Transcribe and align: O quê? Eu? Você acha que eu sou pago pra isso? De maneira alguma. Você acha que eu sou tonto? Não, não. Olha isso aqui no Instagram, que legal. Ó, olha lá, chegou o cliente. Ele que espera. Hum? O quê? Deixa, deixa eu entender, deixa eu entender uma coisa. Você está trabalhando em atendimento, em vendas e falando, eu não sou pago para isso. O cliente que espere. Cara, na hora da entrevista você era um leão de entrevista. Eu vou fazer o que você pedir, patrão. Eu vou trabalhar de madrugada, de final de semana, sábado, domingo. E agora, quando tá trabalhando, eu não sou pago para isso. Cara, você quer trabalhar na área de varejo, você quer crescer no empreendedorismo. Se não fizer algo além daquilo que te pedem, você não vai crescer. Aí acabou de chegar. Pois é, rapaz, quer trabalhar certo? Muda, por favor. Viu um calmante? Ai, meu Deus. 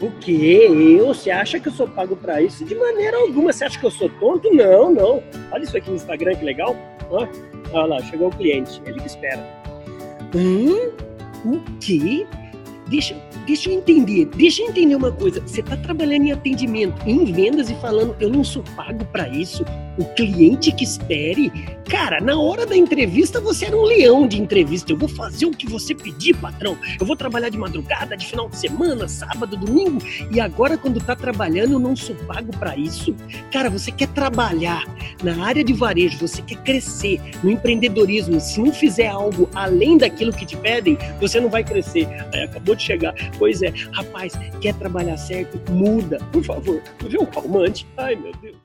O 0.00 0.10
quê? 0.20 0.68
Eu? 1.00 1.08
Você 1.08 1.30
acha 1.30 1.58
que 1.58 1.68
eu 1.68 1.72
sou 1.72 1.88
pago 1.88 2.14
pra 2.14 2.40
isso? 2.40 2.64
De 2.64 2.74
maneira 2.74 3.16
alguma. 3.16 3.52
Você 3.52 3.64
acha 3.64 3.78
que 3.78 3.86
eu 3.86 3.90
sou 3.90 4.08
tonto? 4.08 4.52
Não, 4.54 4.92
não. 4.92 5.22
Olha 5.50 5.64
isso 5.64 5.76
aqui 5.76 5.90
no 5.90 5.96
Instagram, 5.96 6.36
que 6.36 6.44
legal. 6.44 6.76
Ó, 7.10 7.26
olha 7.72 7.86
lá, 7.86 8.02
chegou 8.02 8.28
o 8.28 8.36
cliente. 8.36 8.80
Ele 8.86 9.00
que 9.00 9.06
espera. 9.06 9.44
Hum? 10.34 10.90
O 11.44 11.60
quê? 11.80 12.26
Deixa, 12.88 13.14
deixa 13.46 13.70
eu 13.70 13.78
entender, 13.78 14.26
deixa 14.26 14.62
eu 14.62 14.68
entender 14.68 14.94
uma 14.94 15.12
coisa. 15.12 15.40
Você 15.40 15.60
está 15.60 15.76
trabalhando 15.76 16.26
em 16.26 16.32
atendimento, 16.32 17.00
em 17.06 17.24
vendas 17.32 17.68
e 17.68 17.74
falando, 17.76 18.16
eu 18.18 18.30
não 18.30 18.42
sou 18.42 18.62
pago 18.74 19.04
para 19.06 19.28
isso. 19.28 19.64
O 19.98 20.04
cliente 20.14 20.72
que 20.72 20.84
espere. 20.84 21.50
Cara, 21.88 22.20
na 22.20 22.38
hora 22.38 22.64
da 22.64 22.76
entrevista 22.76 23.40
você 23.40 23.66
era 23.66 23.76
um 23.76 23.82
leão 23.82 24.26
de 24.26 24.40
entrevista. 24.40 24.92
Eu 24.92 24.96
vou 24.96 25.08
fazer 25.08 25.46
o 25.46 25.50
que 25.50 25.68
você 25.68 25.94
pedir, 25.94 26.34
patrão. 26.36 26.78
Eu 26.98 27.04
vou 27.04 27.16
trabalhar 27.16 27.48
de 27.48 27.58
madrugada, 27.58 28.16
de 28.16 28.26
final 28.26 28.48
de 28.48 28.56
semana, 28.56 29.06
sábado, 29.08 29.56
domingo. 29.56 29.98
E 30.30 30.40
agora, 30.40 30.78
quando 30.78 31.00
tá 31.00 31.14
trabalhando, 31.14 31.72
eu 31.72 31.78
não 31.78 31.94
sou 31.94 32.14
pago 32.14 32.56
para 32.58 32.76
isso. 32.76 33.14
Cara, 33.52 33.68
você 33.68 33.90
quer 33.90 34.08
trabalhar 34.08 34.84
na 35.22 35.44
área 35.44 35.64
de 35.64 35.72
varejo, 35.72 36.18
você 36.18 36.42
quer 36.42 36.58
crescer 36.62 37.20
no 37.42 37.50
empreendedorismo. 37.50 38.40
Se 38.40 38.60
não 38.60 38.72
fizer 38.72 39.08
algo 39.08 39.48
além 39.54 39.98
daquilo 39.98 40.32
que 40.32 40.46
te 40.46 40.56
pedem, 40.56 40.98
você 41.20 41.40
não 41.40 41.48
vai 41.48 41.64
crescer. 41.64 42.06
Aí 42.32 42.42
acabou 42.42 42.74
de 42.74 42.82
chegar. 42.82 43.14
Pois 43.38 43.62
é, 43.62 43.72
rapaz, 43.92 44.32
quer 44.60 44.74
trabalhar 44.74 45.16
certo? 45.16 45.60
Muda, 45.70 46.18
por 46.32 46.44
favor. 46.44 46.82
Viu 47.08 47.22
um 47.22 47.26
calmante? 47.26 47.86
Ai, 47.96 48.16
meu 48.16 48.32
Deus. 48.40 48.58